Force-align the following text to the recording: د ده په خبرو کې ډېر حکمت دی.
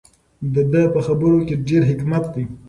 د 0.53 0.55
ده 0.71 0.81
په 0.93 0.99
خبرو 1.07 1.37
کې 1.47 1.55
ډېر 1.67 1.81
حکمت 1.89 2.23
دی. 2.33 2.45